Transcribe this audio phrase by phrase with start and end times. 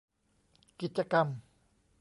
[0.81, 1.27] กิจกรรม